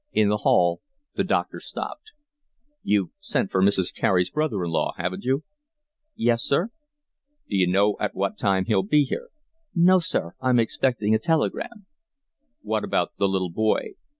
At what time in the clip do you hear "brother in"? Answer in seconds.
4.31-4.71